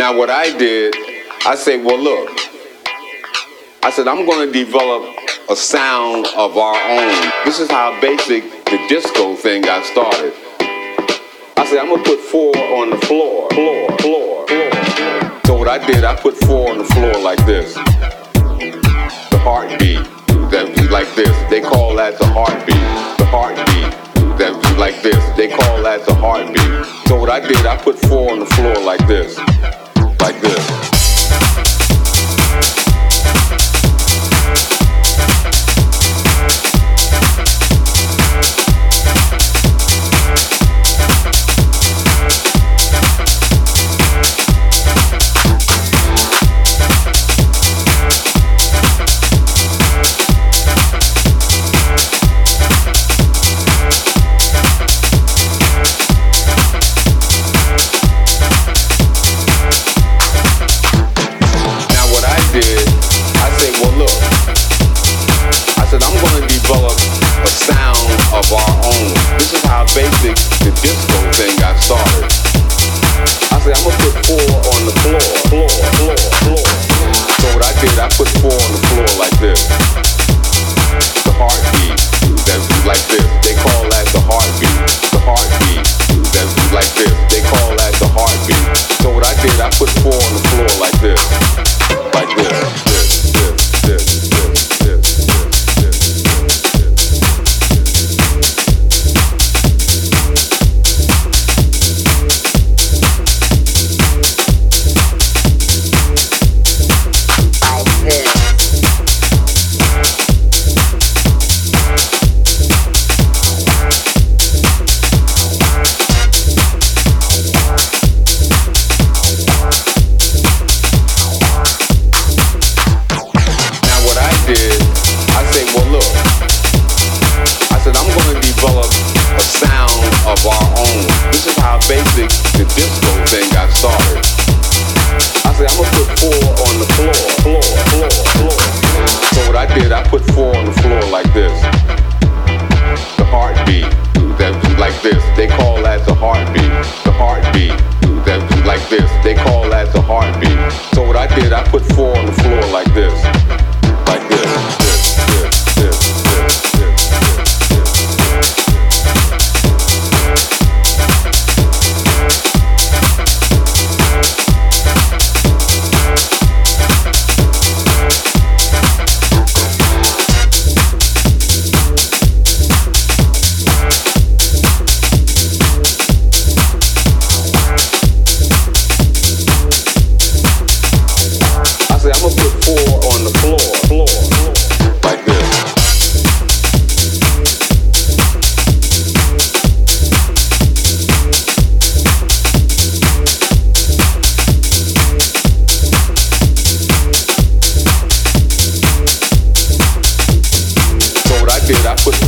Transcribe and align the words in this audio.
Now, 0.00 0.16
what 0.16 0.30
I 0.30 0.56
did, 0.56 0.94
I 1.44 1.54
said, 1.54 1.84
well, 1.84 2.00
look, 2.00 2.30
I 3.82 3.90
said, 3.90 4.08
I'm 4.08 4.24
going 4.24 4.46
to 4.46 4.50
develop 4.50 5.14
a 5.50 5.54
sound 5.54 6.26
of 6.38 6.56
our 6.56 6.74
own. 6.74 7.32
This 7.44 7.60
is 7.60 7.70
how 7.70 8.00
basic 8.00 8.64
the 8.64 8.82
disco 8.88 9.34
thing 9.36 9.60
got 9.60 9.84
started. 9.84 10.32
I 11.58 11.66
said, 11.68 11.80
I'm 11.80 11.90
going 11.90 12.02
to 12.02 12.08
put 12.08 12.18
four 12.18 12.56
on 12.56 12.88
the 12.88 12.96
floor, 12.96 13.50
floor, 13.50 13.98
floor, 13.98 14.46
floor. 14.48 15.40
So 15.44 15.58
what 15.58 15.68
I 15.68 15.76
did, 15.86 16.02
I 16.02 16.16
put 16.16 16.34
four 16.34 16.70
on 16.70 16.78
the 16.78 16.84
floor 16.84 17.18
like 17.20 17.44
this. 17.44 17.74
The 17.74 19.38
heartbeat, 19.42 20.00
that 20.50 20.88
like 20.90 21.14
this. 21.14 21.50
They 21.50 21.60
call 21.60 21.94
that 21.96 22.18
the 22.18 22.24
heartbeat. 22.24 23.18
The 23.18 23.26
heartbeat, 23.26 24.38
that 24.38 24.76
like 24.78 25.02
this. 25.02 25.22
They 25.36 25.48
call 25.48 25.82
that 25.82 26.06
the 26.06 26.14
heartbeat. 26.14 26.86
So 27.06 27.20
what 27.20 27.28
I 27.28 27.40
did, 27.40 27.66
I 27.66 27.76
put 27.76 27.98
four 27.98 28.32
on 28.32 28.38
the 28.38 28.46
floor 28.46 28.76
like 28.76 29.06
this, 29.06 29.36
like 30.20 30.38
this. 30.42 30.99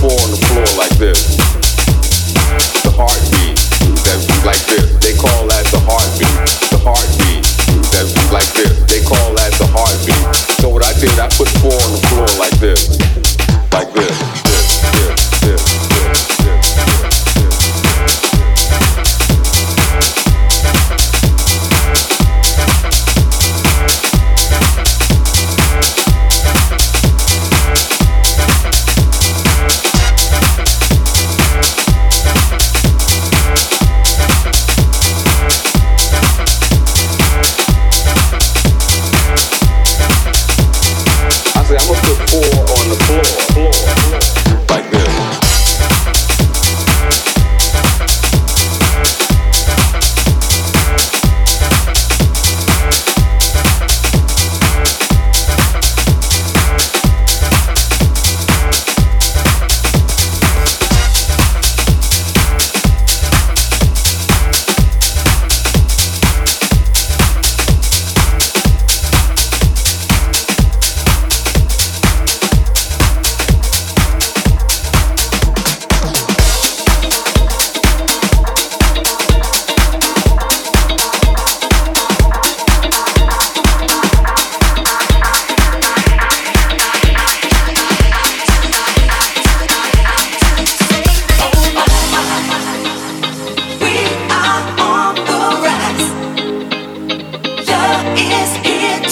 four 0.02 0.10
on 0.20 0.30
the 0.32 0.36
floor 0.36 0.66
like 0.76 0.90
this. 0.98 1.41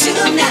till 0.00 0.34
now. 0.34 0.49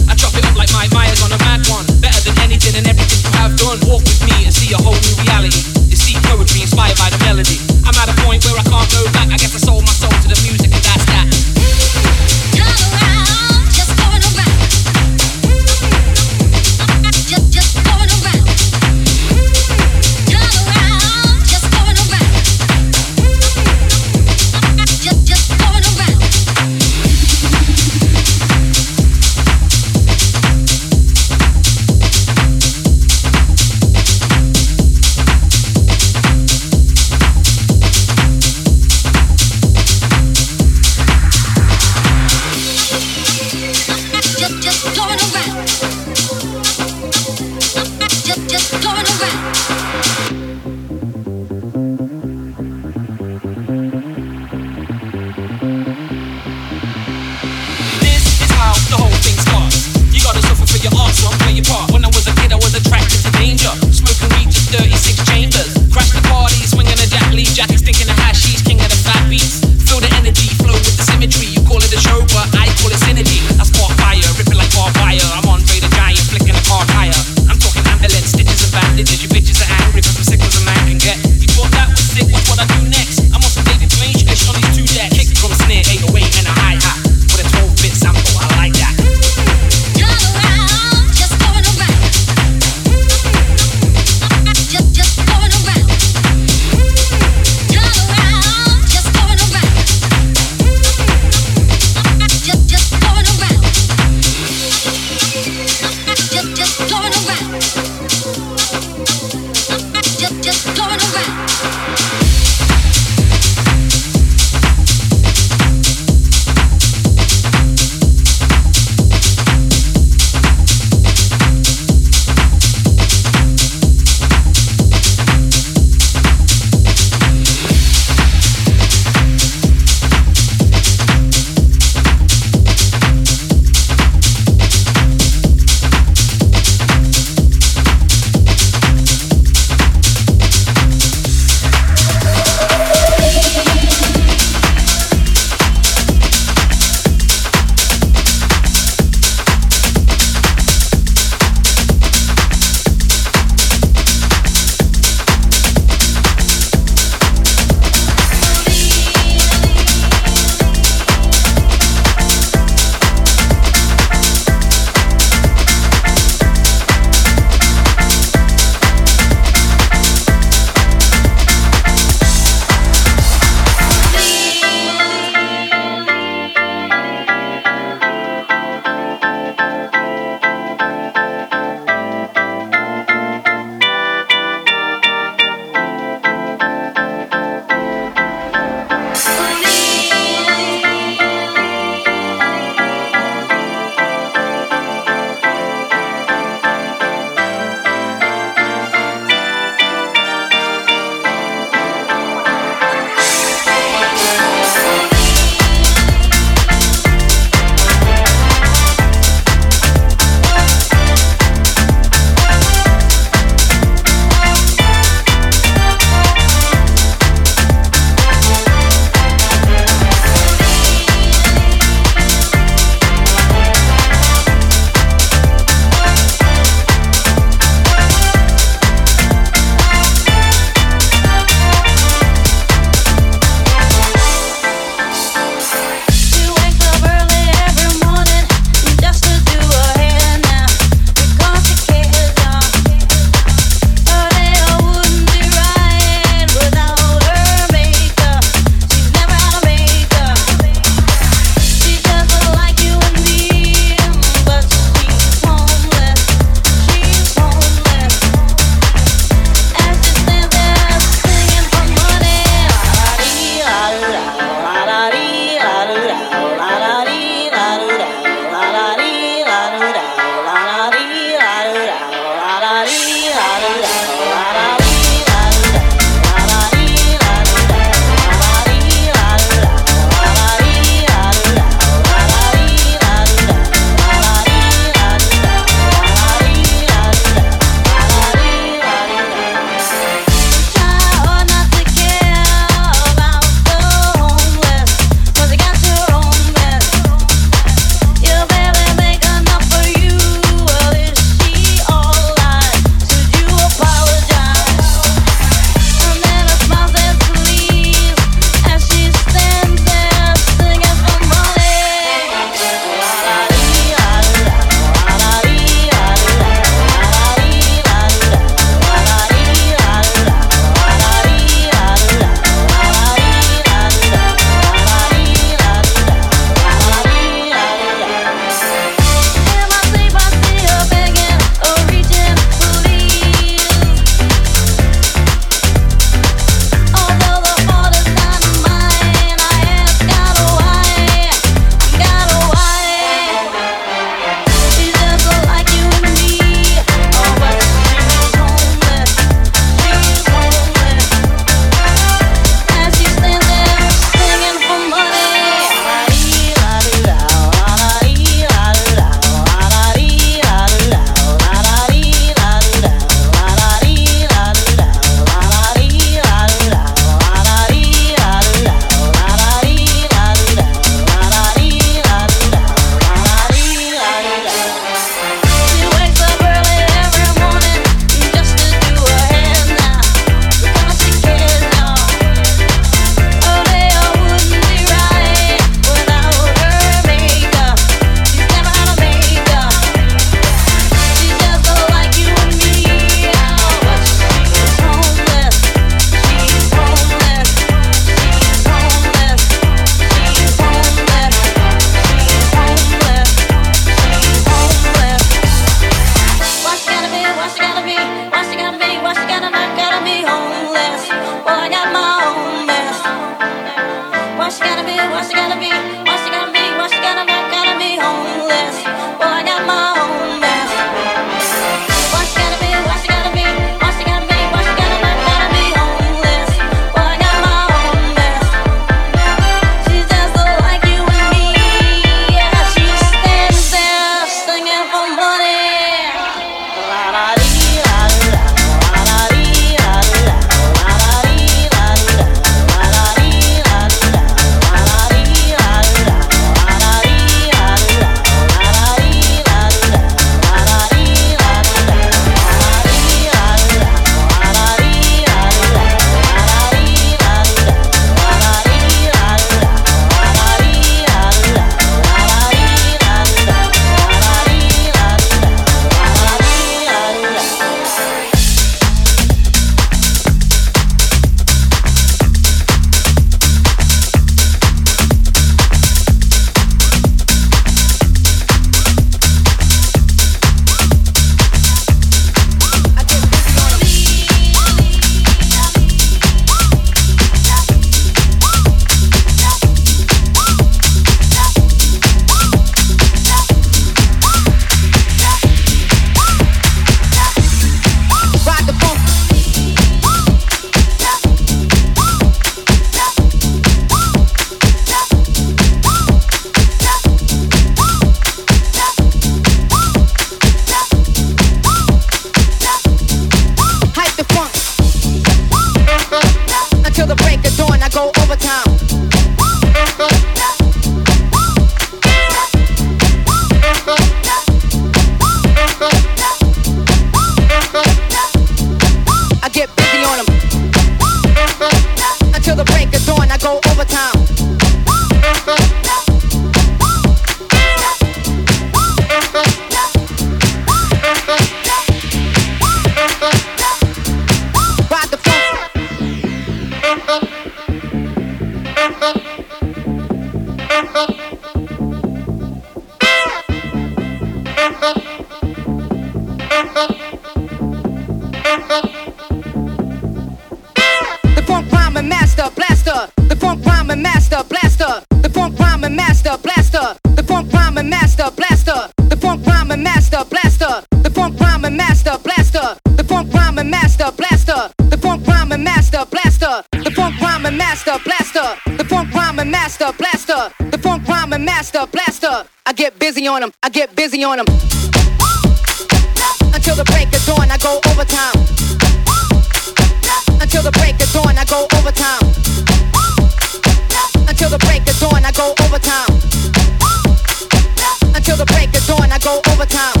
Overtime. 599.60 600.00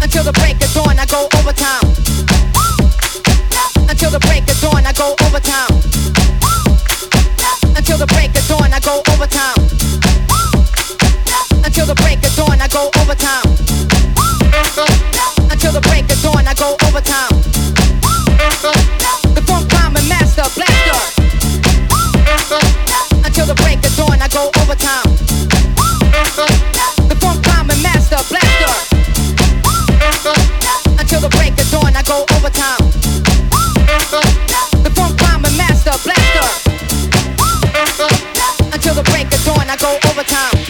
Until 0.00 0.24
the 0.24 0.32
break 0.32 0.56
of 0.64 0.72
dawn, 0.72 0.98
I 0.98 1.04
go 1.04 1.28
overtime. 1.36 1.84
Until 3.86 4.10
the 4.10 4.18
break 4.20 4.48
of 4.48 4.58
dawn, 4.62 4.86
I 4.86 4.92
go 4.92 5.14
overtime. 5.20 5.76
Until 7.76 7.98
the 7.98 8.06
break 8.06 8.34
of 8.34 8.48
dawn, 8.48 8.72
I 8.72 8.80
go 8.80 9.02
overtime 9.12 9.60
until 11.62 11.86
the 11.86 11.94
break 11.96 12.24
of 12.24 12.34
dawn. 12.36 12.60
I 12.60 12.66
go 12.68 12.88
overtime. 12.98 13.44
Until 15.52 15.72
the 15.72 15.80
break 15.82 16.10
of 16.10 16.22
dawn, 16.22 16.46
I 16.46 16.54
go 16.54 16.76
overtime. 16.88 17.36
The 19.34 19.42
funk 19.46 19.70
rhyming 19.72 20.08
master 20.08 20.48
blaster. 20.56 21.00
Until 23.22 23.46
the 23.46 23.54
break 23.54 23.84
of 23.84 23.96
dawn, 23.96 24.22
I 24.22 24.28
go 24.28 24.50
overtime. 24.60 25.09
Break 39.10 39.32
of 39.32 39.44
dawn, 39.44 39.68
I 39.68 39.76
go 39.76 39.98
overtime. 40.08 40.69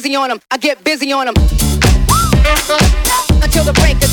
Them. 0.10 0.42
I 0.50 0.58
get 0.58 0.84
busy 0.84 1.12
on 1.12 1.26
them. 1.26 1.36
Until 3.44 3.64
the 3.64 3.74
break 3.74 3.98
of 3.98 4.11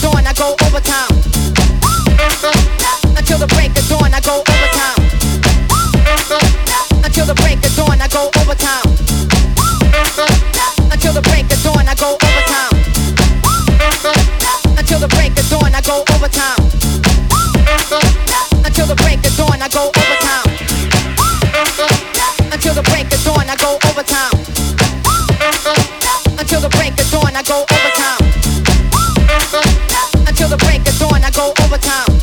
go 31.39 31.53
overtime. 31.62 32.18